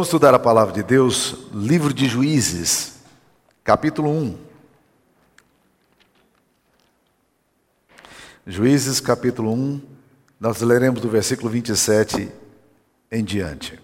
[0.00, 2.94] Vamos estudar a palavra de Deus, livro de Juízes,
[3.62, 4.38] capítulo 1.
[8.46, 9.82] Juízes, capítulo 1,
[10.40, 12.32] nós leremos do versículo 27
[13.12, 13.78] em diante.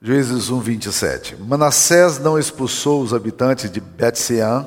[0.00, 1.36] Juízes 1, 27.
[1.36, 4.66] Manassés não expulsou os habitantes de Betseã,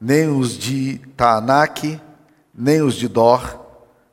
[0.00, 2.00] nem os de Taanaque,
[2.54, 3.67] nem os de Dor,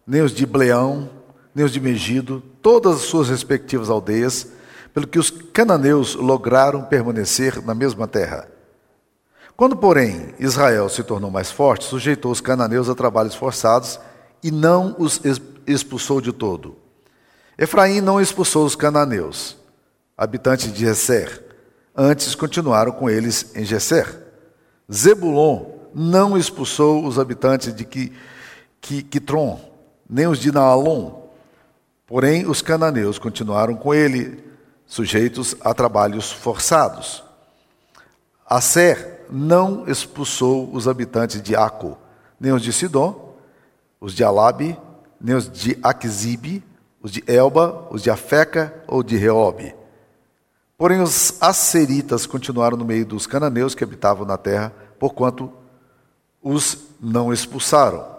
[0.06, 1.10] nem os de Bleão,
[1.54, 4.48] nem os de Megido, todas as suas respectivas aldeias,
[4.94, 8.48] pelo que os cananeus lograram permanecer na mesma terra.
[9.56, 14.00] Quando, porém, Israel se tornou mais forte, sujeitou os cananeus a trabalhos forçados
[14.44, 15.22] e não os
[15.66, 16.76] expulsou de todo.
[17.58, 19.58] Efraim não expulsou os cananeus,
[20.18, 21.42] habitantes de Gesser,
[21.96, 24.24] antes continuaram com eles em Gesser.
[24.92, 27.86] Zebulon não expulsou os habitantes de
[28.82, 29.75] Quitron,
[30.10, 31.26] nem os de Naalon.
[32.08, 34.44] Porém, os cananeus continuaram com ele,
[34.86, 37.24] sujeitos a trabalhos forçados.
[38.48, 41.98] Asser não expulsou os habitantes de Aco,
[42.40, 43.34] nem os de Sidom,
[44.00, 44.78] os de Alabe,
[45.20, 46.64] nem os de Aquisibe,
[47.02, 49.76] os de Elba, os de Afeca ou de Reobe.
[50.78, 55.52] Porém, os asseritas continuaram no meio dos cananeus que habitavam na terra, porquanto
[56.42, 58.15] os não expulsaram.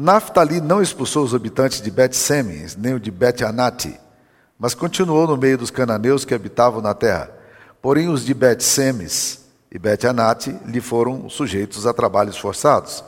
[0.00, 4.00] Naftali não expulsou os habitantes de Bet-Semes, nem o de Bet-Anati,
[4.58, 7.30] mas continuou no meio dos cananeus que habitavam na terra.
[7.82, 13.04] Porém, os de Bet-Semes e Bet-Anati lhe foram sujeitos a trabalhos forçados.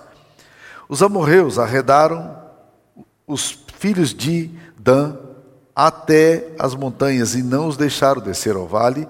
[0.87, 2.37] Os amorreus arredaram
[3.27, 5.17] os filhos de Dan
[5.75, 9.09] até as montanhas e não os deixaram descer ao vale.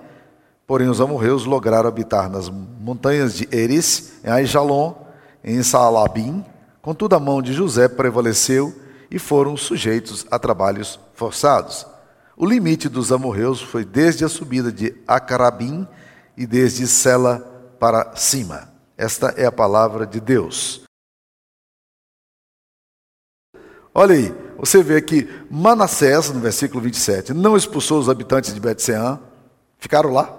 [0.69, 4.95] Porém, os amorreus lograram habitar nas montanhas de Eris, em Aijalon,
[5.43, 6.45] em Saalabim.
[6.83, 8.75] Contudo, a mão de José prevaleceu
[9.09, 11.87] e foram sujeitos a trabalhos forçados.
[12.37, 15.87] O limite dos amorreus foi desde a subida de Acarabim
[16.37, 17.39] e desde Sela
[17.79, 18.69] para cima.
[18.99, 20.83] Esta é a palavra de Deus.
[23.95, 29.21] Olha aí, você vê que Manassés, no versículo 27, não expulsou os habitantes de Betseã,
[29.79, 30.35] ficaram lá,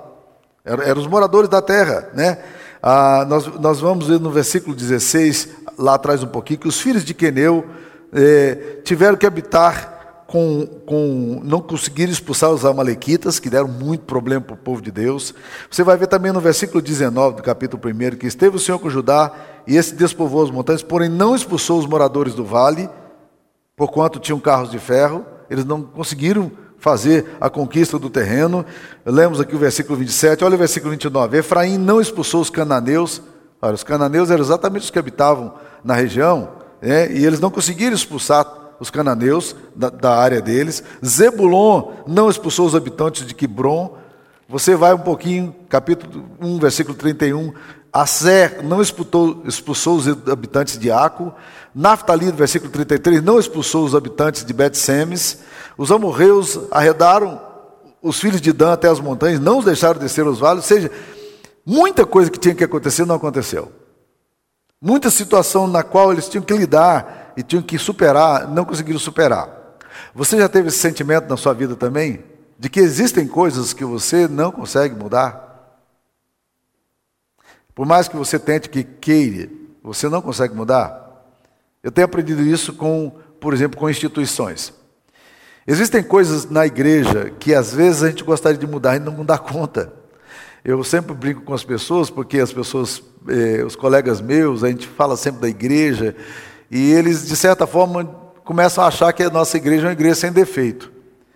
[0.66, 2.44] eram, eram os moradores da terra, né?
[2.82, 7.04] Ah, nós, nós vamos ver no versículo 16, lá atrás um pouquinho, que os filhos
[7.04, 7.66] de Queneu
[8.14, 9.94] eh, tiveram que habitar
[10.28, 11.42] com, com.
[11.44, 15.34] não conseguiram expulsar os Amalequitas, que deram muito problema para o povo de Deus.
[15.70, 18.90] Você vai ver também no versículo 19 do capítulo 1 que esteve o Senhor com
[18.90, 19.32] Judá
[19.68, 22.90] e esse despovoou as montanhas, porém não expulsou os moradores do vale,
[23.76, 28.66] porquanto tinham carros de ferro, eles não conseguiram fazer a conquista do terreno.
[29.06, 31.38] Lemos aqui o versículo 27, olha o versículo 29.
[31.38, 33.22] Efraim não expulsou os cananeus.
[33.72, 35.54] Os cananeus eram exatamente os que habitavam
[35.84, 36.50] na região,
[36.82, 37.12] né?
[37.12, 38.46] e eles não conseguiram expulsar
[38.80, 40.84] os cananeus da, da, área deles.
[41.06, 43.98] Zebulon não expulsou os habitantes de Quibron.
[44.50, 47.54] Você vai um pouquinho, capítulo 1, versículo 31.
[47.94, 51.34] Aser não expulsou, expulsou os habitantes de Aco.
[51.74, 55.40] Naftali, versículo 33, não expulsou os habitantes de Bet-Semes.
[55.78, 57.40] Os amorreus arredaram
[58.02, 60.92] os filhos de Dan até as montanhas, não os deixaram descer os vales, ou seja,
[61.66, 63.72] muita coisa que tinha que acontecer não aconteceu.
[64.82, 69.50] Muita situação na qual eles tinham que lidar e tinham que superar, não conseguiram superar.
[70.14, 72.24] Você já teve esse sentimento na sua vida também?
[72.60, 75.80] De que existem coisas que você não consegue mudar?
[77.74, 79.50] Por mais que você tente que queira,
[79.82, 81.26] você não consegue mudar?
[81.82, 84.74] Eu tenho aprendido isso com, por exemplo, com instituições.
[85.66, 89.38] Existem coisas na igreja que às vezes a gente gostaria de mudar e não dá
[89.38, 89.94] conta.
[90.66, 94.88] Eu sempre brinco com as pessoas, porque as pessoas, eh, os colegas meus, a gente
[94.88, 96.16] fala sempre da igreja,
[96.72, 98.06] e eles, de certa forma,
[98.46, 100.90] começam a achar que a nossa igreja é uma igreja sem defeito.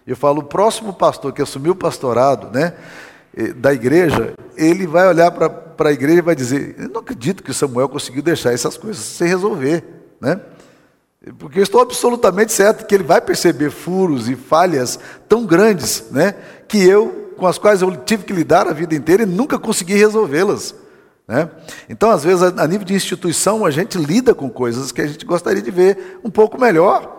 [0.06, 2.74] Eu falo, o próximo pastor que assumiu o pastorado né,
[3.36, 7.44] eh, da igreja, ele vai olhar para a igreja e vai dizer: Eu não acredito
[7.44, 9.84] que Samuel conseguiu deixar essas coisas sem resolver.
[10.22, 10.40] Né?
[11.38, 14.98] Porque eu estou absolutamente certo que ele vai perceber furos e falhas
[15.28, 16.34] tão grandes, né,
[16.68, 19.94] que eu, com as quais eu tive que lidar a vida inteira e nunca consegui
[19.94, 20.76] resolvê-las.
[21.28, 21.50] Né?
[21.90, 25.26] Então, às vezes, a nível de instituição, a gente lida com coisas que a gente
[25.26, 27.16] gostaria de ver um pouco melhor,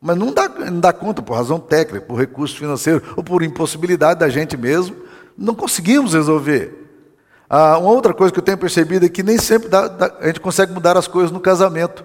[0.00, 4.20] mas não dá, não dá conta por razão técnica, por recurso financeiro ou por impossibilidade
[4.20, 4.96] da gente mesmo,
[5.36, 6.76] não conseguimos resolver.
[7.48, 10.26] Ah, uma outra coisa que eu tenho percebido é que nem sempre dá, dá, a
[10.26, 12.04] gente consegue mudar as coisas no casamento.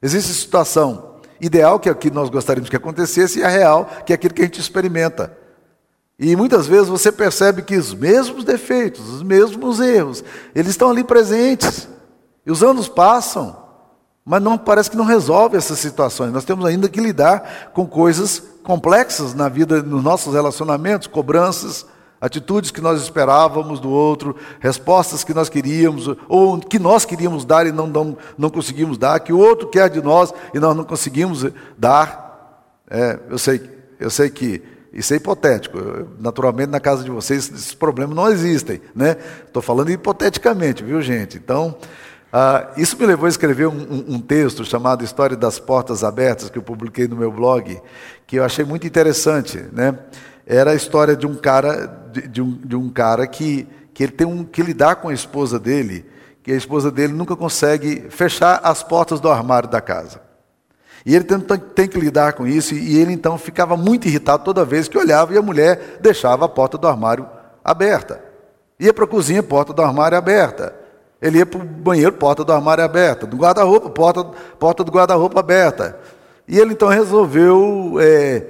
[0.00, 4.12] Existe situação ideal, que é o que nós gostaríamos que acontecesse, e a real, que
[4.12, 5.36] é aquilo que a gente experimenta.
[6.22, 10.22] E muitas vezes você percebe que os mesmos defeitos, os mesmos erros,
[10.54, 11.88] eles estão ali presentes.
[12.46, 13.60] E os anos passam,
[14.24, 16.32] Mas não parece que não resolve essas situações.
[16.32, 21.84] Nós temos ainda que lidar com coisas complexas na vida, nos nossos relacionamentos, cobranças,
[22.20, 27.66] atitudes que nós esperávamos do outro, respostas que nós queríamos, ou que nós queríamos dar
[27.66, 30.84] e não, não, não conseguimos dar, que o outro quer de nós e nós não
[30.84, 31.44] conseguimos
[31.76, 32.70] dar.
[32.88, 33.60] É, eu, sei,
[33.98, 35.78] eu sei que isso é hipotético.
[36.18, 38.80] Naturalmente, na casa de vocês, esses problemas não existem.
[38.94, 39.16] Né?
[39.46, 41.38] Estou falando hipoteticamente, viu, gente?
[41.38, 41.76] Então,
[42.30, 46.58] ah, isso me levou a escrever um, um, texto chamado História das Portas Abertas, que
[46.58, 47.80] eu publiquei no meu blog,
[48.26, 49.64] que eu achei muito interessante.
[49.72, 49.98] Né?
[50.46, 54.12] Era a história de um cara de, de, um, de um cara que, que ele
[54.12, 56.04] tem um, que lidar com a esposa dele,
[56.42, 60.31] que a esposa dele nunca consegue fechar as portas do armário da casa.
[61.04, 64.64] E ele tem, tem, que lidar com isso, e ele então ficava muito irritado toda
[64.64, 67.28] vez que olhava e a mulher deixava a porta do armário
[67.64, 68.22] aberta.
[68.78, 70.74] Ia para a cozinha, porta do armário aberta.
[71.20, 73.26] Ele ia para o banheiro, porta do armário aberta.
[73.26, 74.24] Do guarda-roupa, porta,
[74.58, 75.98] porta do guarda-roupa aberta.
[76.48, 78.44] E ele então resolveu é,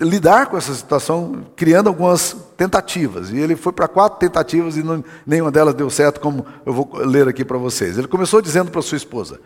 [0.00, 3.30] lidar com essa situação, criando algumas tentativas.
[3.30, 6.90] E ele foi para quatro tentativas e não, nenhuma delas deu certo, como eu vou
[6.94, 7.98] ler aqui para vocês.
[7.98, 9.40] Ele começou dizendo para sua esposa: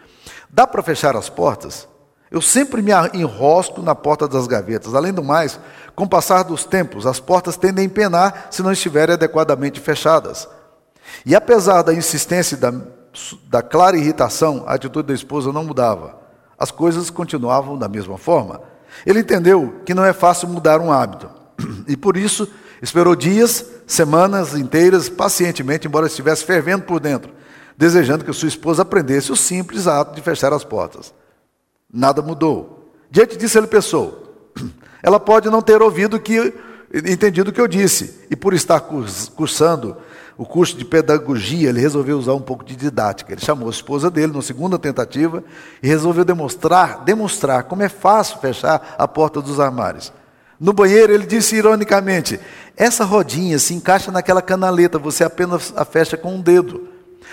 [0.48, 1.88] Dá para fechar as portas?
[2.36, 4.94] Eu sempre me enrosco na porta das gavetas.
[4.94, 5.58] Além do mais,
[5.94, 10.46] com o passar dos tempos, as portas tendem a empenar se não estiverem adequadamente fechadas.
[11.24, 12.74] E apesar da insistência e da,
[13.48, 16.14] da clara irritação, a atitude da esposa não mudava.
[16.58, 18.60] As coisas continuavam da mesma forma.
[19.06, 21.30] Ele entendeu que não é fácil mudar um hábito.
[21.88, 22.46] E por isso
[22.82, 27.32] esperou dias, semanas inteiras, pacientemente, embora estivesse fervendo por dentro,
[27.78, 31.14] desejando que sua esposa aprendesse o simples ato de fechar as portas.
[31.92, 32.92] Nada mudou.
[33.10, 34.50] Diante disso, ele pensou:
[35.02, 36.52] ela pode não ter ouvido que
[36.92, 39.96] entendido o que eu disse, e por estar cursando
[40.38, 43.32] o curso de pedagogia, ele resolveu usar um pouco de didática.
[43.32, 45.42] Ele chamou a esposa dele na segunda tentativa
[45.82, 50.12] e resolveu demonstrar, demonstrar como é fácil fechar a porta dos armários.
[50.60, 52.38] No banheiro, ele disse ironicamente:
[52.76, 56.88] essa rodinha se encaixa naquela canaleta, você apenas a fecha com um dedo.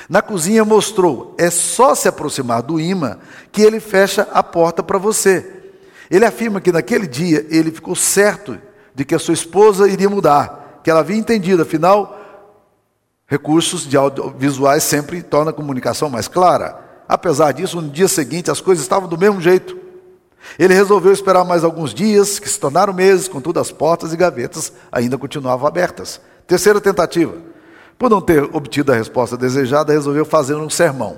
[0.10, 3.18] Na cozinha mostrou, é só se aproximar do imã
[3.52, 5.46] que ele fecha a porta para você.
[6.10, 8.60] Ele afirma que naquele dia ele ficou certo
[8.94, 12.20] de que a sua esposa iria mudar, que ela havia entendido, afinal,
[13.34, 16.80] Recursos de audiovisuais sempre tornam a comunicação mais clara.
[17.08, 19.76] Apesar disso, no dia seguinte as coisas estavam do mesmo jeito.
[20.60, 24.74] Ele resolveu esperar mais alguns dias, que se tornaram meses, contudo as portas e gavetas
[24.92, 26.22] ainda continuavam abertas.
[26.46, 27.34] Terceira tentativa.
[28.04, 31.18] Por não ter obtido a resposta desejada, resolveu fazer um sermão.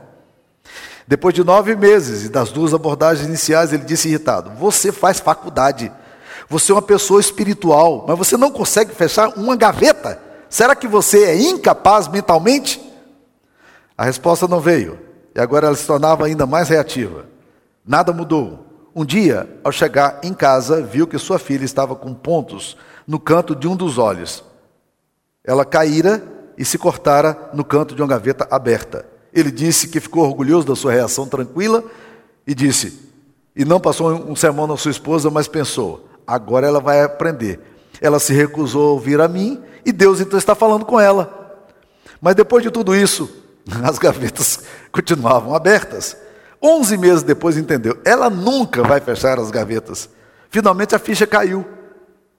[1.08, 5.92] Depois de nove meses e das duas abordagens iniciais, ele disse irritado: Você faz faculdade,
[6.48, 10.22] você é uma pessoa espiritual, mas você não consegue fechar uma gaveta.
[10.48, 12.80] Será que você é incapaz mentalmente?
[13.98, 15.00] A resposta não veio,
[15.34, 17.26] e agora ela se tornava ainda mais reativa.
[17.84, 18.64] Nada mudou.
[18.96, 22.78] Um dia, ao chegar em casa, viu que sua filha estava com pontos
[23.08, 24.44] no canto de um dos olhos.
[25.44, 29.06] Ela caíra e se cortara no canto de uma gaveta aberta.
[29.34, 31.84] Ele disse que ficou orgulhoso da sua reação tranquila
[32.48, 33.06] e disse,
[33.56, 37.60] e não passou um sermão na sua esposa, mas pensou: agora ela vai aprender.
[38.02, 41.64] Ela se recusou a ouvir a mim e Deus então está falando com ela.
[42.20, 43.30] Mas depois de tudo isso,
[43.84, 44.60] as gavetas
[44.92, 46.18] continuavam abertas.
[46.62, 50.10] Onze meses depois entendeu, ela nunca vai fechar as gavetas.
[50.50, 51.66] Finalmente a ficha caiu.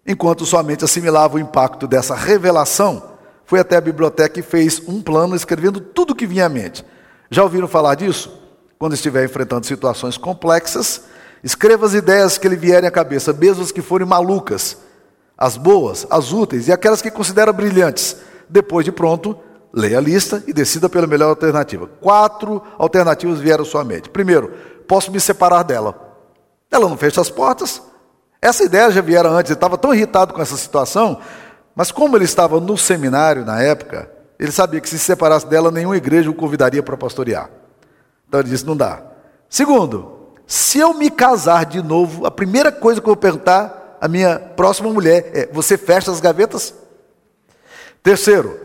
[0.07, 3.16] Enquanto sua mente assimilava o impacto dessa revelação,
[3.47, 6.85] foi até a biblioteca e fez um plano escrevendo tudo que vinha à mente.
[7.31, 8.43] Já ouviram falar disso?
[8.79, 11.03] Quando estiver enfrentando situações complexas,
[11.43, 14.77] escreva as ideias que lhe vierem à cabeça, mesmo as que forem malucas,
[15.39, 18.17] as boas, as úteis e aquelas que considera brilhantes.
[18.49, 19.39] Depois de pronto,
[19.73, 21.89] leia a lista e decida pela melhor alternativa.
[22.01, 24.11] Quatro alternativas vieram à sua mente.
[24.11, 24.53] Primeiro,
[24.89, 26.17] posso me separar dela.
[26.71, 27.81] Ela não fecha as portas.
[28.41, 31.21] Essa ideia já viera antes, ele estava tão irritado com essa situação,
[31.77, 35.99] mas como ele estava no seminário na época, ele sabia que se separasse dela, nenhuma
[35.99, 37.51] igreja o convidaria para pastorear.
[38.27, 39.03] Então ele disse: não dá.
[39.49, 44.09] Segundo, se eu me casar de novo, a primeira coisa que eu vou perguntar a
[44.09, 46.75] minha próxima mulher é: Você fecha as gavetas?
[48.03, 48.59] Terceiro,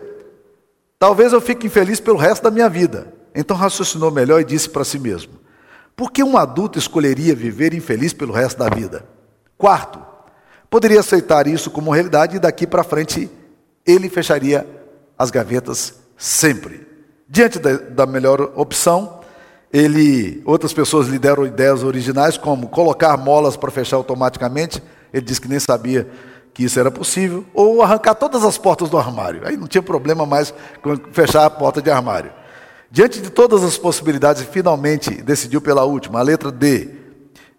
[0.98, 3.14] talvez eu fique infeliz pelo resto da minha vida.
[3.36, 5.34] Então raciocinou melhor e disse para si mesmo:
[5.98, 9.06] Por que um adulto escolheria viver infeliz pelo resto da vida?
[9.58, 10.11] Quarto,
[10.72, 13.30] poderia aceitar isso como realidade e daqui para frente
[13.86, 14.66] ele fecharia
[15.20, 16.88] as gavetas sempre.
[17.28, 19.20] Diante da, da melhor opção,
[19.72, 24.82] ele, outras pessoas lhe deram ideias originais, como colocar molas para fechar automaticamente,
[25.14, 26.10] ele disse que nem sabia
[26.54, 29.42] que isso era possível, ou arrancar todas as portas do armário.
[29.46, 32.32] Aí não tinha problema mais com fechar a porta de armário.
[32.90, 37.01] Diante de todas as possibilidades, finalmente decidiu pela última, a letra D.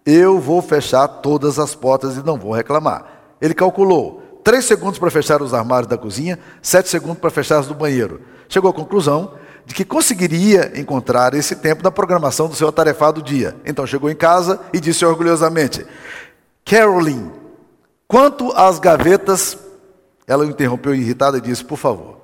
[0.05, 3.05] Eu vou fechar todas as portas e não vou reclamar.
[3.41, 7.67] Ele calculou três segundos para fechar os armários da cozinha, sete segundos para fechar as
[7.67, 8.21] do banheiro.
[8.49, 9.33] Chegou à conclusão
[9.65, 13.55] de que conseguiria encontrar esse tempo na programação do seu atarefado dia.
[13.65, 15.85] Então chegou em casa e disse orgulhosamente:
[16.65, 17.31] Caroline,
[18.07, 19.57] quanto às gavetas,
[20.27, 22.17] ela o interrompeu irritada e disse: Por favor,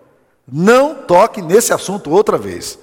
[0.52, 2.78] não toque nesse assunto outra vez.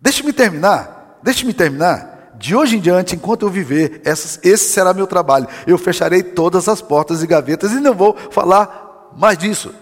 [0.00, 2.17] Deixe-me terminar, deixe-me terminar.
[2.38, 5.48] De hoje em diante, enquanto eu viver, esse será meu trabalho.
[5.66, 9.74] Eu fecharei todas as portas e gavetas e não vou falar mais disso.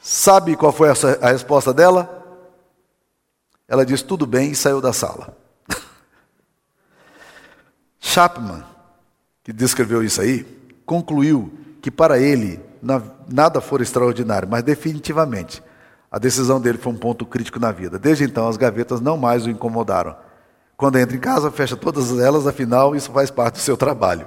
[0.00, 2.18] Sabe qual foi a resposta dela?
[3.66, 5.34] Ela disse tudo bem e saiu da sala.
[7.98, 8.62] Chapman,
[9.42, 10.44] que descreveu isso aí,
[10.84, 12.60] concluiu que para ele
[13.26, 15.62] nada for extraordinário, mas definitivamente
[16.10, 17.98] a decisão dele foi um ponto crítico na vida.
[17.98, 20.14] Desde então, as gavetas não mais o incomodaram.
[20.80, 24.26] Quando entra em casa, fecha todas elas, afinal, isso faz parte do seu trabalho.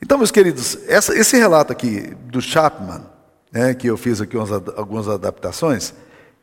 [0.00, 3.02] Então, meus queridos, essa, esse relato aqui do Chapman,
[3.50, 5.92] né, que eu fiz aqui umas, algumas adaptações,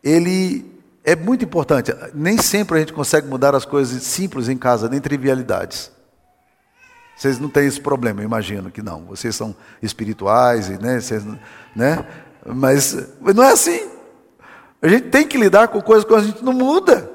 [0.04, 0.70] ele
[1.06, 1.96] é muito importante.
[2.14, 5.90] Nem sempre a gente consegue mudar as coisas simples em casa, nem trivialidades.
[7.16, 9.06] Vocês não têm esse problema, eu imagino que não.
[9.06, 11.00] Vocês são espirituais, né?
[11.00, 11.24] Vocês,
[11.74, 12.06] né?
[12.46, 13.88] Mas não é assim.
[14.82, 17.13] A gente tem que lidar com coisas que a gente não muda.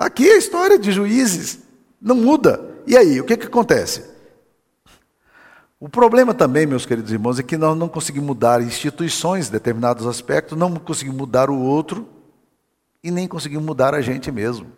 [0.00, 1.58] Aqui é a história de juízes
[2.00, 2.58] não muda.
[2.86, 4.02] E aí, o que, que acontece?
[5.78, 10.56] O problema também, meus queridos irmãos, é que nós não conseguimos mudar instituições, determinados aspectos,
[10.56, 12.08] não conseguimos mudar o outro
[13.04, 14.72] e nem conseguimos mudar a gente mesmo.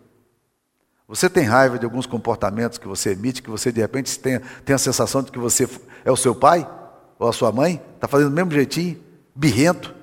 [1.07, 4.75] Você tem raiva de alguns comportamentos que você emite, que você de repente tem, tem
[4.75, 5.69] a sensação de que você
[6.03, 6.69] é o seu pai
[7.17, 7.81] ou a sua mãe?
[7.95, 9.01] Está fazendo do mesmo jeitinho?
[9.33, 9.95] Birrento?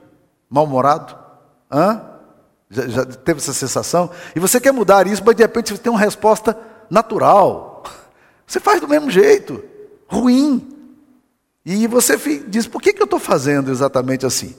[0.49, 1.15] Mal-humorado?
[1.71, 2.10] Hã?
[2.71, 4.11] Já, já, teve essa sensação?
[4.35, 6.57] E você quer mudar isso, mas de repente você tem uma resposta
[6.89, 7.83] natural.
[8.47, 9.63] Você faz do mesmo jeito,
[10.07, 10.69] ruim.
[11.67, 14.55] E você diz: por que, que eu estou fazendo exatamente assim?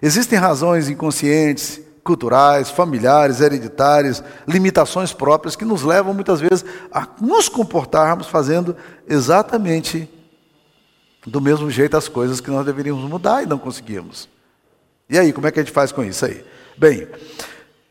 [0.00, 7.48] Existem razões inconscientes, culturais, familiares, hereditárias, limitações próprias que nos levam muitas vezes a nos
[7.48, 8.74] comportarmos fazendo
[9.06, 10.08] exatamente
[11.26, 14.28] do mesmo jeito as coisas que nós deveríamos mudar e não conseguimos.
[15.10, 16.44] E aí, como é que a gente faz com isso aí?
[16.78, 17.08] Bem,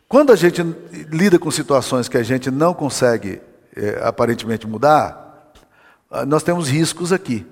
[0.08, 0.64] quando a gente
[1.12, 3.42] lida com situações que a gente não consegue
[3.76, 5.52] é, aparentemente mudar,
[6.10, 7.46] ah, nós temos riscos aqui.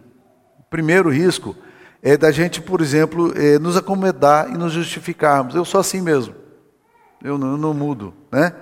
[0.58, 1.54] O primeiro risco
[2.01, 5.56] é da gente, por exemplo, é, nos acomodar e nos justificarmos.
[5.56, 6.34] Eu sou assim mesmo.
[7.22, 8.54] Eu não, eu não mudo, né?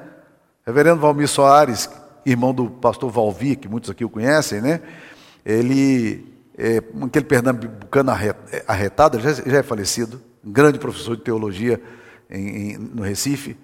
[0.65, 1.87] Reverendo Valmir Soares,
[2.25, 4.81] irmão do pastor Valvi, que muitos aqui o conhecem, né?
[5.45, 6.25] Ele,
[6.57, 8.11] é, aquele pernambucano
[8.67, 11.79] arretado, já, já é falecido, um grande professor de teologia,
[12.33, 13.55] em, em, no Recife.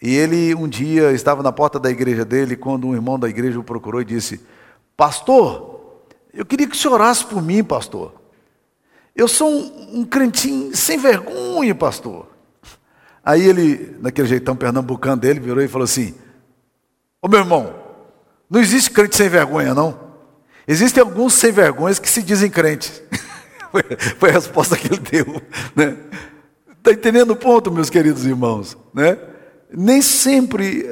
[0.00, 3.58] E ele um dia estava na porta da igreja dele, quando um irmão da igreja
[3.58, 4.40] o procurou e disse:
[4.96, 8.14] Pastor, eu queria que o senhor orasse por mim, pastor.
[9.14, 12.26] Eu sou um, um crentinho sem vergonha, pastor.
[13.24, 16.14] Aí ele, naquele jeitão pernambucano dele, virou e falou assim:
[17.20, 17.74] Ô meu irmão,
[18.50, 19.98] não existe crente sem vergonha, não.
[20.66, 23.02] Existem alguns sem vergonhas que se dizem crentes.
[24.18, 25.42] foi, a resposta que ele deu.
[25.74, 25.96] Né?
[26.84, 28.76] Está entendendo o ponto, meus queridos irmãos?
[28.92, 29.16] Né?
[29.72, 30.86] Nem sempre,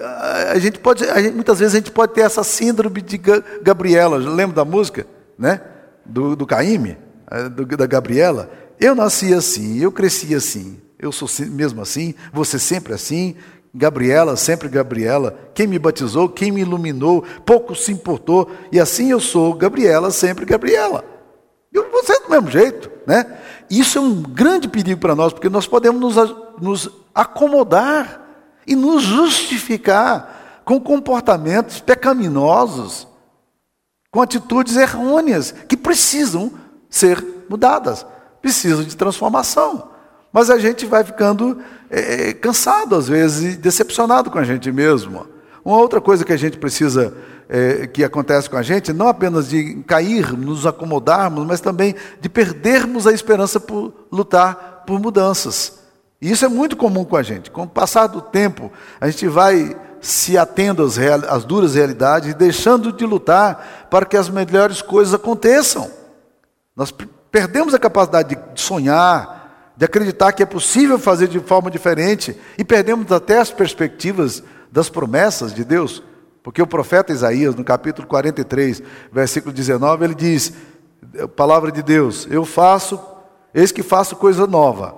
[0.51, 3.21] a gente pode, a gente, muitas vezes a gente pode ter essa síndrome de
[3.63, 4.17] Gabriela.
[4.17, 5.07] Lembra da música?
[5.39, 5.61] Né?
[6.07, 6.97] Do, do Caíme,
[7.77, 8.51] da Gabriela?
[8.81, 13.37] Eu nasci assim, eu cresci assim, eu sou mesmo assim, você sempre assim,
[13.75, 19.21] Gabriela, sempre Gabriela, quem me batizou, quem me iluminou, pouco se importou, e assim eu
[19.21, 21.05] sou Gabriela, sempre Gabriela.
[21.71, 23.39] Eu, você é do mesmo jeito, né?
[23.69, 28.21] Isso é um grande perigo para nós, porque nós podemos nos, nos acomodar
[28.67, 33.07] e nos justificar com comportamentos pecaminosos,
[34.11, 36.53] com atitudes errôneas que precisam
[36.89, 38.07] ser mudadas,
[38.41, 39.91] precisam de transformação.
[40.33, 45.27] Mas a gente vai ficando é, cansado, às vezes, e decepcionado com a gente mesmo.
[45.65, 47.15] Uma outra coisa que a gente precisa
[47.49, 52.29] é, que acontece com a gente, não apenas de cair, nos acomodarmos, mas também de
[52.29, 55.81] perdermos a esperança por lutar por mudanças.
[56.21, 57.51] E isso é muito comum com a gente.
[57.51, 58.71] Com o passar do tempo,
[59.01, 64.05] a gente vai se atendo às, real, às duras realidades e deixando de lutar para
[64.05, 65.91] que as melhores coisas aconteçam.
[66.77, 66.93] Nós
[67.31, 72.65] perdemos a capacidade de sonhar, de acreditar que é possível fazer de forma diferente e
[72.65, 76.03] perdemos até as perspectivas das promessas de Deus.
[76.43, 78.83] Porque o profeta Isaías, no capítulo 43,
[79.13, 80.53] versículo 19, ele diz:
[81.37, 83.01] Palavra de Deus, eu faço,
[83.55, 84.95] eis que faço coisa nova,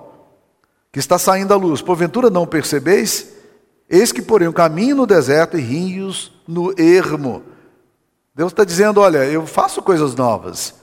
[0.91, 1.81] que está saindo à luz.
[1.81, 3.33] Porventura não percebeis?
[3.89, 7.43] Eis que porém um caminho no deserto e rios no ermo.
[8.33, 10.73] Deus está dizendo: olha, eu faço coisas novas.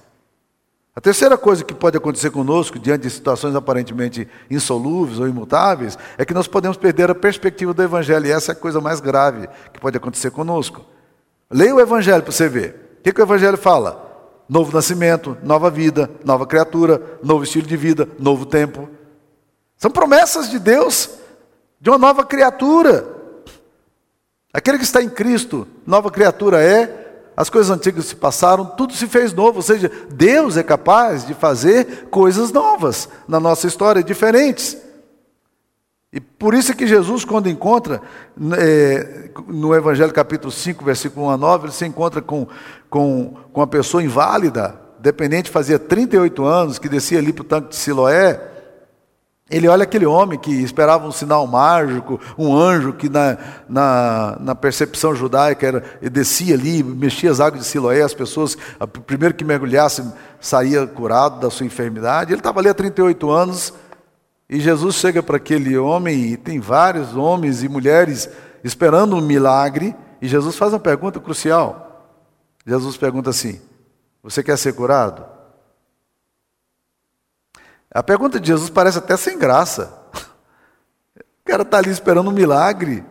[0.94, 6.24] A terceira coisa que pode acontecer conosco, diante de situações aparentemente insolúveis ou imutáveis, é
[6.24, 9.48] que nós podemos perder a perspectiva do Evangelho, e essa é a coisa mais grave
[9.72, 10.84] que pode acontecer conosco.
[11.50, 12.98] Leia o Evangelho para você ver.
[12.98, 14.10] O que, que o Evangelho fala?
[14.46, 18.86] Novo nascimento, nova vida, nova criatura, novo estilo de vida, novo tempo.
[19.78, 21.08] São promessas de Deus
[21.80, 23.08] de uma nova criatura.
[24.52, 27.01] Aquele que está em Cristo, nova criatura é,
[27.36, 29.56] as coisas antigas se passaram, tudo se fez novo.
[29.56, 34.76] Ou seja, Deus é capaz de fazer coisas novas na nossa história, diferentes.
[36.12, 38.02] E por isso que Jesus, quando encontra,
[38.58, 42.46] é, no Evangelho capítulo 5, versículo 1 a 9, ele se encontra com,
[42.90, 47.70] com, com uma pessoa inválida, dependente, fazia 38 anos, que descia ali para o tanque
[47.70, 48.51] de Siloé,
[49.52, 53.36] ele olha aquele homem que esperava um sinal mágico, um anjo que na,
[53.68, 58.56] na, na percepção judaica era, descia ali, mexia as águas de Siloé, as pessoas,
[59.06, 60.02] primeiro que mergulhasse,
[60.40, 62.32] saía curado da sua enfermidade.
[62.32, 63.74] Ele estava ali há 38 anos
[64.48, 68.30] e Jesus chega para aquele homem e tem vários homens e mulheres
[68.64, 72.08] esperando um milagre e Jesus faz uma pergunta crucial.
[72.66, 73.60] Jesus pergunta assim:
[74.22, 75.24] Você quer ser curado?
[77.94, 79.98] A pergunta de Jesus parece até sem graça.
[81.14, 83.04] O cara está ali esperando um milagre.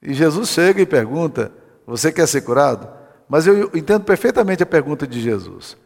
[0.00, 1.52] E Jesus chega e pergunta:
[1.86, 2.88] Você quer ser curado?
[3.28, 5.76] Mas eu entendo perfeitamente a pergunta de Jesus.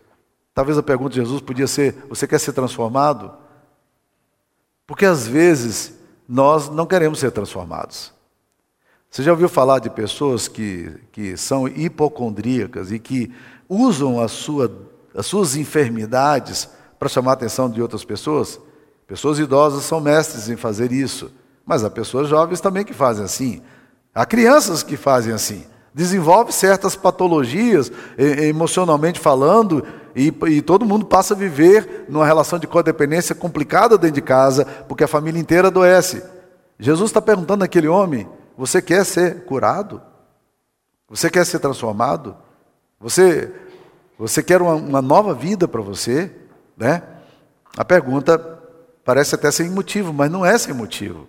[0.55, 3.33] Talvez a pergunta de Jesus podia ser: Você quer ser transformado?
[4.87, 5.95] Porque às vezes
[6.29, 8.13] nós não queremos ser transformados.
[9.11, 13.35] Você já ouviu falar de pessoas que, que são hipocondríacas e que
[13.69, 14.71] usam a sua,
[15.13, 16.69] as suas enfermidades
[17.01, 18.61] para chamar a atenção de outras pessoas.
[19.07, 21.33] Pessoas idosas são mestres em fazer isso,
[21.65, 23.63] mas há pessoas jovens também que fazem assim.
[24.15, 25.65] Há crianças que fazem assim.
[25.95, 29.83] Desenvolve certas patologias, emocionalmente falando,
[30.15, 34.65] e, e, todo mundo passa a viver numa relação de codependência complicada dentro de casa,
[34.87, 36.23] porque a família inteira adoece.
[36.79, 40.03] Jesus está perguntando àquele homem: Você quer ser curado?
[41.09, 42.37] Você quer ser transformado?
[43.01, 43.53] Você,
[44.19, 46.31] você quer uma, uma nova vida para você?
[46.81, 47.03] Né?
[47.77, 48.39] A pergunta
[49.05, 51.29] parece até sem motivo, mas não é sem motivo.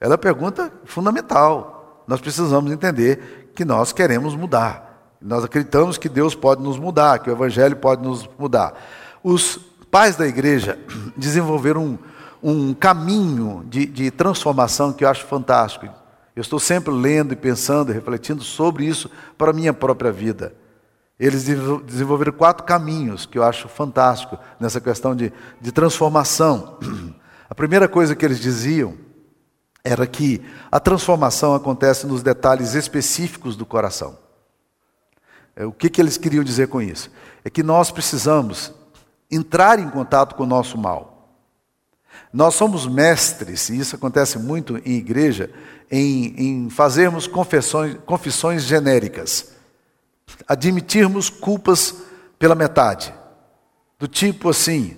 [0.00, 2.02] Ela é uma pergunta fundamental.
[2.06, 5.14] Nós precisamos entender que nós queremos mudar.
[5.22, 8.74] Nós acreditamos que Deus pode nos mudar, que o Evangelho pode nos mudar.
[9.22, 9.58] Os
[9.90, 10.76] pais da igreja
[11.16, 11.98] desenvolveram um,
[12.42, 15.88] um caminho de, de transformação que eu acho fantástico.
[16.34, 20.54] Eu estou sempre lendo e pensando e refletindo sobre isso para a minha própria vida.
[21.18, 21.44] Eles
[21.84, 26.78] desenvolveram quatro caminhos que eu acho fantástico nessa questão de, de transformação.
[27.50, 28.94] A primeira coisa que eles diziam
[29.82, 34.18] era que a transformação acontece nos detalhes específicos do coração.
[35.56, 37.10] É, o que, que eles queriam dizer com isso?
[37.42, 38.70] É que nós precisamos
[39.30, 41.32] entrar em contato com o nosso mal.
[42.30, 45.50] Nós somos mestres, e isso acontece muito em igreja,
[45.90, 49.57] em, em fazermos confissões, confissões genéricas
[50.46, 51.94] admitirmos culpas
[52.38, 53.14] pela metade.
[53.98, 54.96] Do tipo assim: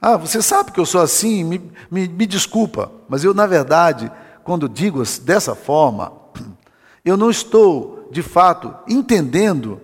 [0.00, 4.10] ah, você sabe que eu sou assim, me, me, me desculpa, mas eu, na verdade,
[4.42, 6.12] quando digo dessa forma,
[7.04, 9.80] eu não estou, de fato, entendendo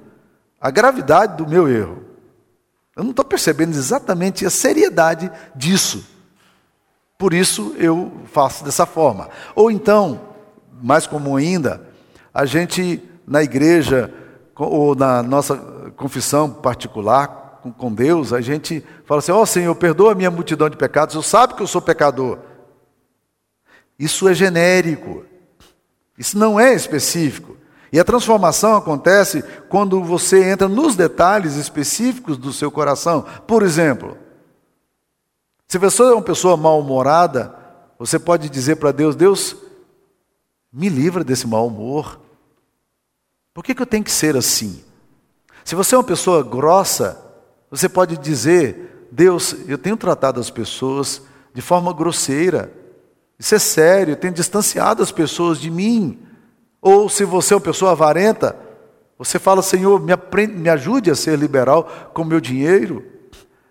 [0.60, 2.02] a gravidade do meu erro.
[2.96, 6.04] Eu não estou percebendo exatamente a seriedade disso.
[7.18, 9.28] Por isso eu faço dessa forma.
[9.54, 10.20] Ou então,
[10.82, 11.86] mais comum ainda,
[12.32, 14.12] a gente na igreja
[14.56, 15.56] ou na nossa
[15.96, 20.68] confissão particular com Deus, a gente fala assim: Ó oh, Senhor, perdoa a minha multidão
[20.68, 22.38] de pecados, eu sabe que eu sou pecador.
[23.98, 25.24] Isso é genérico,
[26.18, 27.56] isso não é específico.
[27.92, 33.24] E a transformação acontece quando você entra nos detalhes específicos do seu coração.
[33.46, 34.18] Por exemplo,
[35.68, 37.54] se você é uma pessoa mal-humorada,
[37.98, 39.56] você pode dizer para Deus: Deus,
[40.72, 42.20] me livra desse mau humor.
[43.56, 44.84] Por que, que eu tenho que ser assim?
[45.64, 47.18] Se você é uma pessoa grossa,
[47.70, 51.22] você pode dizer: Deus, eu tenho tratado as pessoas
[51.54, 52.70] de forma grosseira.
[53.38, 56.18] Isso é sério, eu tenho distanciado as pessoas de mim.
[56.82, 58.54] Ou se você é uma pessoa avarenta,
[59.18, 63.02] você fala: Senhor, me, aprende, me ajude a ser liberal com o meu dinheiro.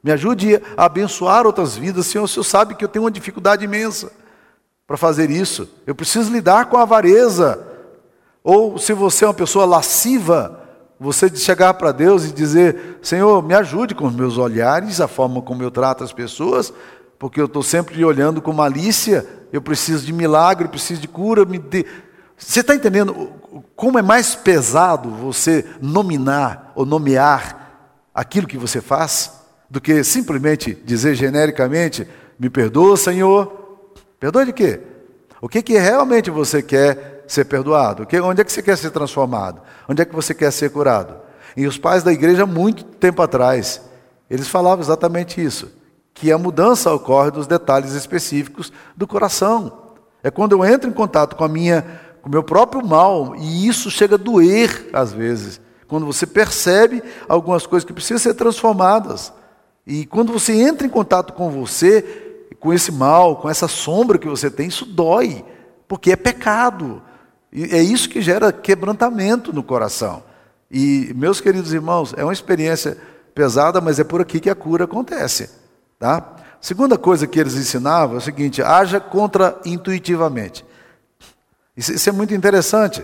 [0.04, 2.08] Me ajude a abençoar outras vidas.
[2.08, 4.12] Senhor, o Senhor sabe que eu tenho uma dificuldade imensa
[4.88, 5.70] para fazer isso.
[5.86, 7.75] Eu preciso lidar com a avareza.
[8.46, 10.62] Ou se você é uma pessoa lasciva,
[11.00, 15.42] você chegar para Deus e dizer: Senhor, me ajude com os meus olhares, a forma
[15.42, 16.72] como eu trato as pessoas,
[17.18, 21.60] porque eu estou sempre olhando com malícia, eu preciso de milagre, preciso de cura, me.
[22.38, 23.32] Você está entendendo
[23.76, 29.32] como é mais pesado você nominar ou nomear aquilo que você faz
[29.68, 33.92] do que simplesmente dizer genericamente: me perdoa, Senhor.
[34.20, 34.82] Perdoa de quê?
[35.42, 38.08] O que, que realmente você quer ser perdoado?
[38.24, 39.62] Onde é que você quer ser transformado?
[39.88, 41.16] Onde é que você quer ser curado?
[41.56, 43.82] E os pais da igreja, muito tempo atrás,
[44.30, 45.72] eles falavam exatamente isso:
[46.14, 49.86] que a mudança ocorre dos detalhes específicos do coração.
[50.24, 51.86] É quando eu entro em contato com a minha,
[52.22, 55.62] com o meu próprio mal, e isso chega a doer às vezes.
[55.88, 59.32] Quando você percebe algumas coisas que precisam ser transformadas.
[59.86, 62.02] E quando você entra em contato com você,
[62.60, 65.46] com esse mal, com essa sombra que você tem, isso dói,
[65.88, 67.04] porque é pecado.
[67.56, 70.22] E é isso que gera quebrantamento no coração.
[70.70, 72.98] E, meus queridos irmãos, é uma experiência
[73.34, 75.50] pesada, mas é por aqui que a cura acontece.
[75.98, 76.36] Tá?
[76.60, 80.66] Segunda coisa que eles ensinavam é o seguinte: haja contra-intuitivamente.
[81.78, 83.02] Isso, isso é muito interessante,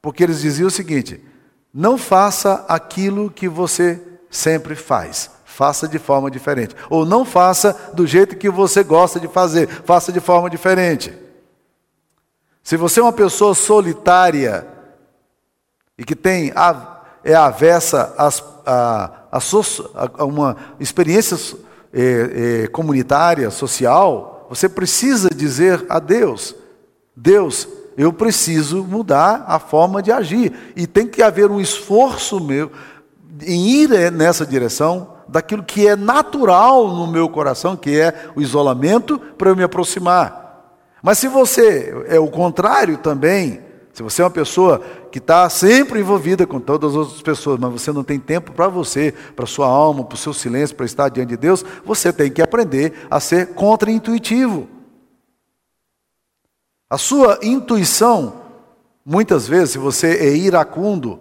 [0.00, 1.22] porque eles diziam o seguinte:
[1.72, 5.30] não faça aquilo que você sempre faz.
[5.44, 6.74] Faça de forma diferente.
[6.88, 9.68] Ou não faça do jeito que você gosta de fazer.
[9.68, 11.23] Faça de forma diferente.
[12.64, 14.66] Se você é uma pessoa solitária
[15.98, 16.50] e que tem
[17.22, 18.30] é avessa a,
[18.66, 19.40] a,
[20.18, 21.58] a uma experiência
[21.92, 26.56] é, é, comunitária, social, você precisa dizer a Deus:
[27.14, 30.72] Deus, eu preciso mudar a forma de agir.
[30.74, 32.72] E tem que haver um esforço meu
[33.42, 39.18] em ir nessa direção daquilo que é natural no meu coração, que é o isolamento,
[39.18, 40.43] para eu me aproximar.
[41.04, 43.60] Mas se você é o contrário também,
[43.92, 44.80] se você é uma pessoa
[45.12, 48.68] que está sempre envolvida com todas as outras pessoas, mas você não tem tempo para
[48.68, 52.30] você, para sua alma, para o seu silêncio, para estar diante de Deus, você tem
[52.30, 54.66] que aprender a ser contra-intuitivo.
[56.88, 58.40] A sua intuição,
[59.04, 61.20] muitas vezes, se você é iracundo,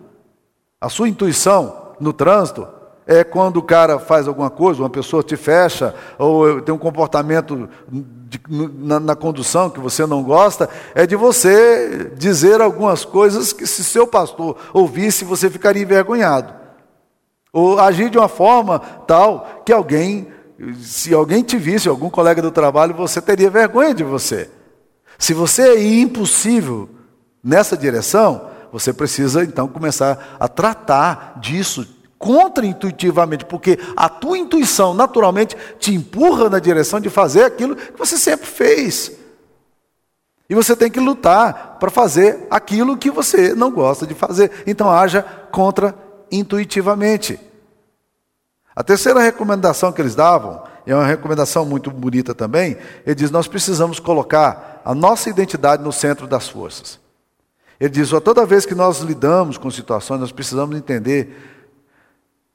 [0.80, 2.65] a sua intuição no trânsito
[3.06, 7.70] é quando o cara faz alguma coisa, uma pessoa te fecha, ou tem um comportamento
[7.89, 13.68] de, na, na, condução que você não gosta, é de você dizer algumas coisas que,
[13.68, 16.54] se seu pastor ouvisse, você ficaria envergonhado.
[17.52, 20.28] Ou agir de uma forma tal que alguém,
[20.82, 24.50] se alguém te visse, algum colega do trabalho, você teria vergonha de você.
[25.20, 26.89] Se você é impossível
[27.44, 31.92] nessa direção, você precisa então começar a tratar disso
[32.23, 38.17] contra-intuitivamente, porque a tua intuição naturalmente te empurra na direção de fazer aquilo que você
[38.17, 39.12] sempre fez.
[40.49, 44.63] E você tem que lutar para fazer aquilo que você não gosta de fazer.
[44.65, 47.38] Então haja contra-intuitivamente.
[48.73, 53.31] A terceira recomendação que eles davam, e é uma recomendação muito bonita também, ele diz:
[53.31, 56.97] nós precisamos colocar a nossa identidade no centro das forças.
[57.81, 61.53] Ele diz: toda vez que nós lidamos com situações, nós precisamos entender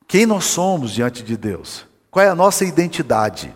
[0.08, 1.86] quem nós somos diante de Deus?
[2.10, 3.54] Qual é a nossa identidade?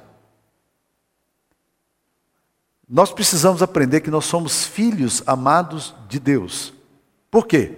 [2.87, 6.75] Nós precisamos aprender que nós somos filhos amados de Deus.
[7.31, 7.73] Por quê?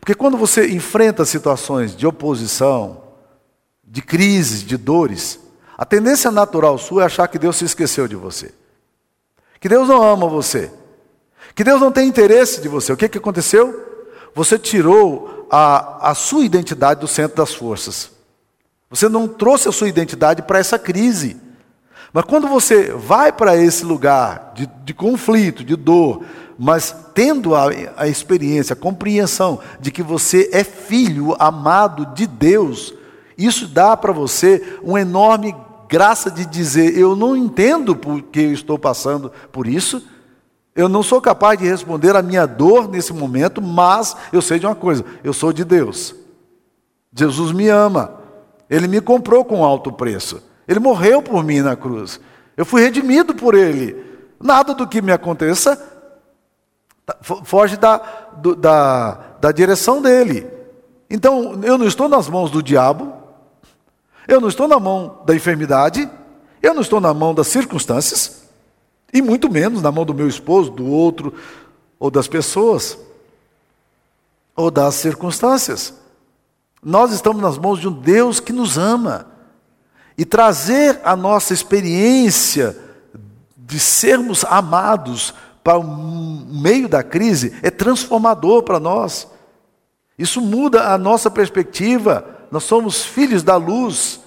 [0.00, 3.02] Porque quando você enfrenta situações de oposição,
[3.84, 5.38] de crises, de dores,
[5.76, 8.54] a tendência natural sua é achar que Deus se esqueceu de você.
[9.60, 10.72] Que Deus não ama você.
[11.54, 12.94] Que Deus não tem interesse de você.
[12.94, 14.08] O que, que aconteceu?
[14.34, 18.10] Você tirou a, a sua identidade do centro das forças.
[18.90, 21.36] Você não trouxe a sua identidade para essa crise.
[22.12, 26.22] Mas quando você vai para esse lugar de, de, conflito, de dor,
[26.58, 32.94] mas tendo a, a experiência, a compreensão de que você é filho amado de Deus,
[33.36, 35.54] isso dá para você uma enorme
[35.88, 40.02] graça de dizer: Eu não entendo porque eu estou passando por isso,
[40.76, 44.66] eu não sou capaz de responder a minha dor nesse momento, mas eu sei de
[44.66, 46.14] uma coisa: eu sou de Deus.
[47.14, 48.20] Jesus me ama.
[48.68, 50.42] Ele me comprou com alto preço.
[50.68, 52.20] Ele morreu por mim na cruz.
[52.56, 54.04] Eu fui redimido por Ele.
[54.38, 55.76] Nada do que me aconteça
[57.06, 57.96] tá, foge da,
[58.36, 60.46] do, da, da direção dele.
[61.08, 63.14] Então, eu não estou nas mãos do diabo,
[64.26, 66.10] eu não estou na mão da enfermidade,
[66.60, 68.45] eu não estou na mão das circunstâncias.
[69.16, 71.32] E muito menos na mão do meu esposo, do outro,
[71.98, 72.98] ou das pessoas,
[74.54, 75.94] ou das circunstâncias.
[76.82, 79.26] Nós estamos nas mãos de um Deus que nos ama.
[80.18, 82.78] E trazer a nossa experiência
[83.56, 85.32] de sermos amados
[85.64, 89.26] para o meio da crise é transformador para nós.
[90.18, 92.22] Isso muda a nossa perspectiva.
[92.50, 94.20] Nós somos filhos da luz,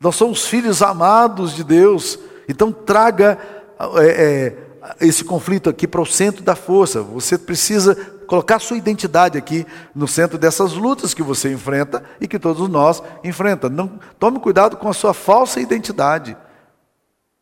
[0.00, 2.18] nós somos filhos amados de Deus.
[2.48, 4.56] Então, traga é, é,
[5.00, 7.02] esse conflito aqui para o centro da força.
[7.02, 7.94] Você precisa
[8.26, 13.02] colocar sua identidade aqui no centro dessas lutas que você enfrenta e que todos nós
[13.22, 13.76] enfrentamos.
[13.76, 16.36] Não tome cuidado com a sua falsa identidade.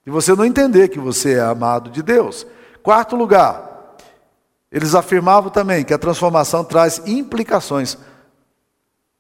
[0.07, 2.47] E você não entender que você é amado de Deus.
[2.83, 3.97] Quarto lugar,
[4.71, 7.97] eles afirmavam também que a transformação traz implicações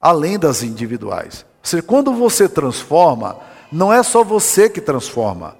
[0.00, 1.46] além das individuais.
[1.62, 3.38] Ou seja, quando você transforma,
[3.72, 5.56] não é só você que transforma.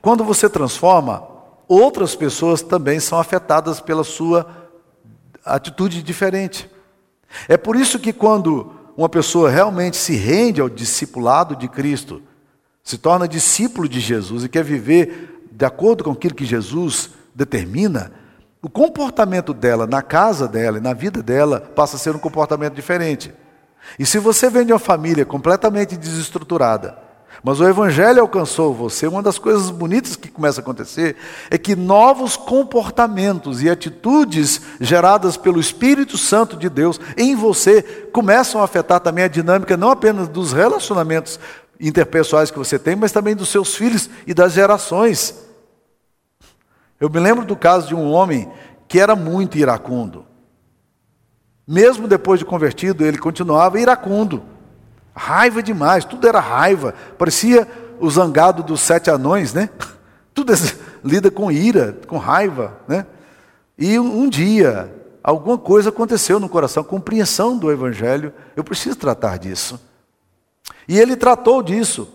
[0.00, 1.26] Quando você transforma,
[1.66, 4.46] outras pessoas também são afetadas pela sua
[5.44, 6.70] atitude diferente.
[7.48, 12.22] É por isso que quando uma pessoa realmente se rende ao discipulado de Cristo,
[12.82, 18.12] se torna discípulo de Jesus e quer viver de acordo com aquilo que Jesus determina,
[18.62, 22.74] o comportamento dela na casa dela e na vida dela passa a ser um comportamento
[22.74, 23.32] diferente.
[23.98, 26.98] E se você vem de uma família completamente desestruturada,
[27.42, 31.16] mas o Evangelho alcançou você, uma das coisas bonitas que começa a acontecer
[31.50, 38.60] é que novos comportamentos e atitudes geradas pelo Espírito Santo de Deus em você começam
[38.60, 41.38] a afetar também a dinâmica não apenas dos relacionamentos
[41.80, 45.46] interpessoais que você tem, mas também dos seus filhos e das gerações.
[47.00, 48.50] Eu me lembro do caso de um homem
[48.88, 50.26] que era muito iracundo.
[51.66, 54.42] Mesmo depois de convertido, ele continuava iracundo.
[55.18, 56.94] Raiva demais, tudo era raiva.
[57.18, 57.66] Parecia
[57.98, 59.68] o zangado dos sete anões, né?
[60.32, 60.52] Tudo
[61.02, 63.04] lida com ira, com raiva, né?
[63.76, 68.32] E um dia, alguma coisa aconteceu no coração, compreensão do Evangelho.
[68.54, 69.80] Eu preciso tratar disso.
[70.86, 72.08] E ele tratou disso.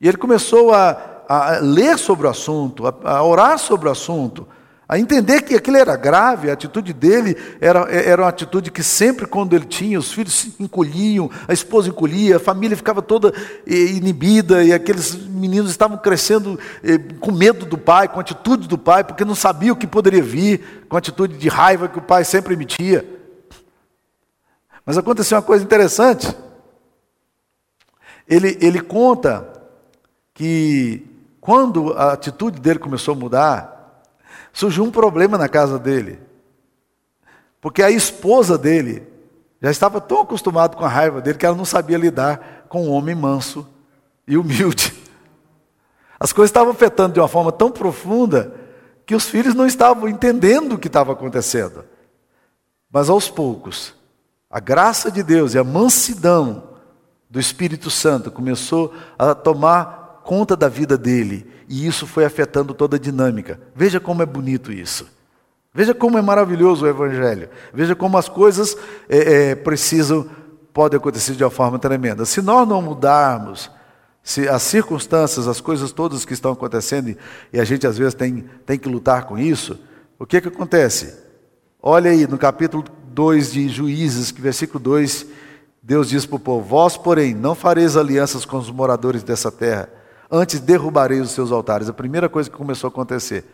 [0.00, 4.48] E ele começou a, a ler sobre o assunto, a, a orar sobre o assunto
[4.90, 9.24] a entender que aquilo era grave, a atitude dele era, era uma atitude que sempre
[9.24, 13.32] quando ele tinha, os filhos se encolhiam, a esposa encolhia, a família ficava toda
[13.64, 18.66] eh, inibida, e aqueles meninos estavam crescendo eh, com medo do pai, com a atitude
[18.66, 22.00] do pai, porque não sabiam o que poderia vir, com a atitude de raiva que
[22.00, 23.08] o pai sempre emitia.
[24.84, 26.36] Mas aconteceu uma coisa interessante.
[28.26, 29.46] Ele, ele conta
[30.34, 31.06] que
[31.40, 33.79] quando a atitude dele começou a mudar,
[34.52, 36.18] surgiu um problema na casa dele.
[37.60, 39.06] Porque a esposa dele
[39.60, 42.90] já estava tão acostumada com a raiva dele que ela não sabia lidar com um
[42.90, 43.66] homem manso
[44.26, 44.94] e humilde.
[46.18, 48.54] As coisas estavam afetando de uma forma tão profunda
[49.06, 51.84] que os filhos não estavam entendendo o que estava acontecendo.
[52.90, 53.94] Mas aos poucos,
[54.50, 56.70] a graça de Deus e a mansidão
[57.28, 59.99] do Espírito Santo começou a tomar
[60.30, 63.58] conta da vida dele e isso foi afetando toda a dinâmica.
[63.74, 65.08] Veja como é bonito isso.
[65.74, 67.48] Veja como é maravilhoso o Evangelho.
[67.74, 68.76] Veja como as coisas
[69.08, 69.16] é,
[69.50, 70.30] é, precisam,
[70.72, 72.24] podem acontecer de uma forma tremenda.
[72.24, 73.72] Se nós não mudarmos,
[74.22, 77.16] se as circunstâncias, as coisas todas que estão acontecendo,
[77.52, 79.80] e a gente às vezes tem, tem que lutar com isso,
[80.16, 81.12] o que, que acontece?
[81.82, 85.26] Olha aí no capítulo 2 de Juízes, que versículo 2,
[85.82, 89.98] Deus diz para o povo: Vós, porém, não fareis alianças com os moradores dessa terra
[90.30, 91.88] antes derrubarei os seus altares.
[91.88, 93.44] A primeira coisa que começou a acontecer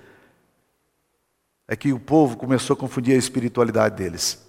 [1.66, 4.44] é que o povo começou a confundir a espiritualidade deles.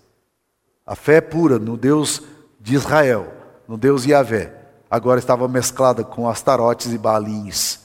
[0.85, 2.21] A fé pura no Deus
[2.59, 3.33] de Israel,
[3.67, 4.53] no Deus Yahvé,
[4.89, 7.79] agora estava mesclada com astarotes e balins.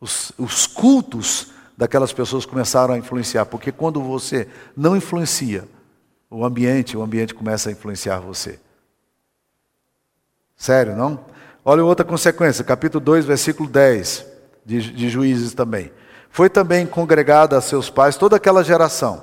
[0.00, 5.66] Os, os cultos daquelas pessoas começaram a influenciar, porque quando você não influencia
[6.30, 8.60] o ambiente, o ambiente começa a influenciar você.
[10.56, 11.24] Sério, não?
[11.64, 14.26] Olha outra consequência, capítulo 2, versículo 10
[14.66, 15.90] de, de Juízes também.
[16.28, 19.22] Foi também congregada a seus pais toda aquela geração.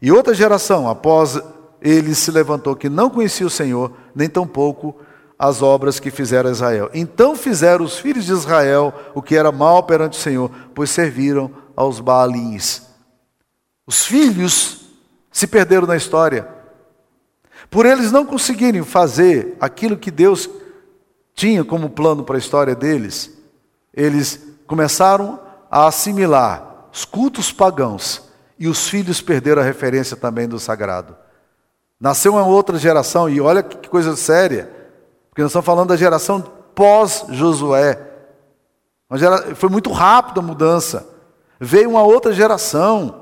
[0.00, 1.38] E outra geração, após
[1.82, 4.96] ele se levantou, que não conhecia o Senhor, nem tampouco
[5.38, 6.88] as obras que fizeram Israel.
[6.94, 11.50] Então fizeram os filhos de Israel o que era mal perante o Senhor, pois serviram
[11.76, 12.82] aos Baalins.
[13.86, 14.86] Os filhos
[15.30, 16.48] se perderam na história.
[17.68, 20.48] Por eles não conseguirem fazer aquilo que Deus
[21.34, 23.30] tinha como plano para a história deles,
[23.92, 25.38] eles começaram
[25.70, 28.22] a assimilar os cultos pagãos
[28.58, 31.16] e os filhos perderam a referência também do sagrado.
[31.98, 34.70] Nasceu uma outra geração, e olha que coisa séria,
[35.30, 36.40] porque nós estamos falando da geração
[36.74, 37.98] pós-Josué.
[39.54, 41.08] Foi muito rápida a mudança.
[41.60, 43.21] Veio uma outra geração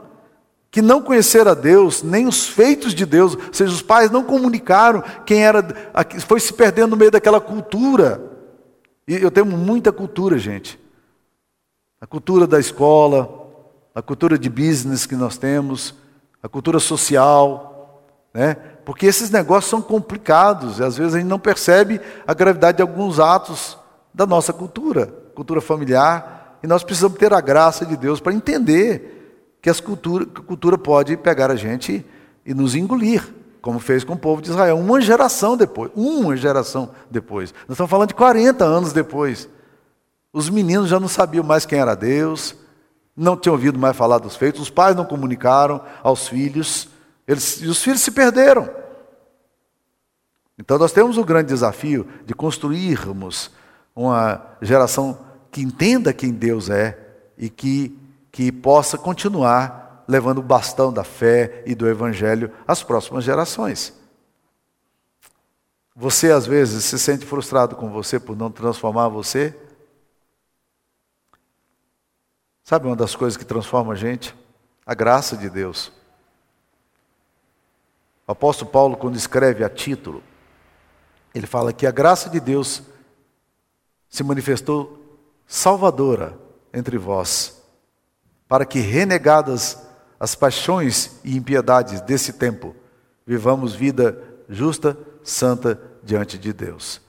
[0.70, 4.22] que não conheceram a Deus, nem os feitos de Deus, ou seja, os pais não
[4.22, 5.66] comunicaram quem era,
[6.26, 8.22] foi se perdendo no meio daquela cultura.
[9.06, 10.78] E eu tenho muita cultura, gente.
[12.00, 13.48] A cultura da escola,
[13.92, 15.94] a cultura de business que nós temos,
[16.40, 18.54] a cultura social, né?
[18.84, 22.82] Porque esses negócios são complicados e às vezes a gente não percebe a gravidade de
[22.82, 23.76] alguns atos
[24.14, 29.19] da nossa cultura, cultura familiar, E nós precisamos ter a graça de Deus para entender
[29.60, 32.04] que, as cultura, que a cultura pode pegar a gente
[32.44, 33.22] e nos engolir,
[33.60, 35.90] como fez com o povo de Israel, uma geração depois.
[35.94, 37.52] Uma geração depois.
[37.52, 39.48] Nós estamos falando de 40 anos depois.
[40.32, 42.54] Os meninos já não sabiam mais quem era Deus,
[43.16, 46.88] não tinham ouvido mais falar dos feitos, os pais não comunicaram aos filhos,
[47.26, 48.68] eles, e os filhos se perderam.
[50.58, 53.50] Então nós temos o grande desafio de construirmos
[53.94, 55.18] uma geração
[55.50, 56.98] que entenda quem Deus é
[57.36, 57.98] e que,
[58.30, 63.92] que possa continuar levando o bastão da fé e do Evangelho às próximas gerações.
[65.94, 69.56] Você às vezes se sente frustrado com você por não transformar você?
[72.62, 74.34] Sabe uma das coisas que transforma a gente?
[74.86, 75.92] A graça de Deus.
[78.26, 80.22] O apóstolo Paulo, quando escreve a título,
[81.34, 82.82] ele fala que a graça de Deus
[84.08, 86.38] se manifestou salvadora
[86.72, 87.59] entre vós,
[88.50, 89.80] para que, renegadas
[90.18, 92.74] as paixões e impiedades desse tempo,
[93.24, 97.00] vivamos vida justa, santa diante de Deus.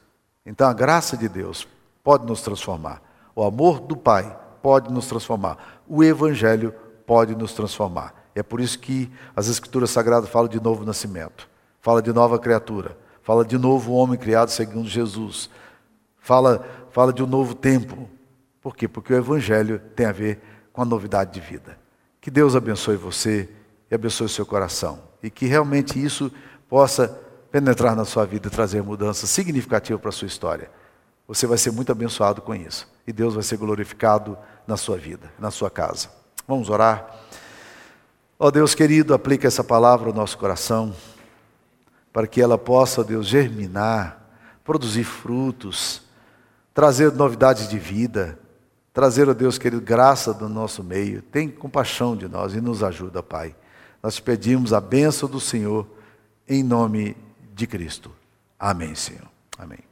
[0.45, 1.67] Então a graça de Deus
[2.03, 3.01] pode nos transformar.
[3.35, 5.81] O amor do Pai pode nos transformar.
[5.87, 6.75] O Evangelho
[7.07, 8.13] pode nos transformar.
[8.35, 11.49] É por isso que as Escrituras Sagradas falam de novo nascimento,
[11.79, 15.49] fala de nova criatura, fala de novo homem criado segundo Jesus,
[16.19, 18.07] fala, fala de um novo tempo.
[18.61, 18.87] Por quê?
[18.87, 21.77] Porque o Evangelho tem a ver com a novidade de vida.
[22.19, 23.49] Que Deus abençoe você
[23.89, 25.01] e abençoe o seu coração.
[25.21, 26.31] E que realmente isso
[26.69, 27.19] possa
[27.51, 30.69] penetrar na sua vida e trazer mudança significativa para a sua história.
[31.27, 32.87] Você vai ser muito abençoado com isso.
[33.05, 36.09] E Deus vai ser glorificado na sua vida, na sua casa.
[36.47, 37.19] Vamos orar.
[38.39, 40.95] Ó oh Deus querido, aplica essa palavra ao nosso coração,
[42.11, 44.21] para que ela possa, Deus, germinar,
[44.63, 46.01] produzir frutos,
[46.73, 48.37] trazer novidades de vida,
[48.93, 51.21] trazer, oh Deus querido, graça do nosso meio.
[51.21, 53.55] Tem compaixão de nós e nos ajuda, Pai.
[54.01, 55.87] Nós te pedimos a bênção do Senhor,
[56.47, 57.15] em nome
[57.53, 58.11] de Cristo.
[58.59, 59.27] Amém, Senhor.
[59.57, 59.90] Amém.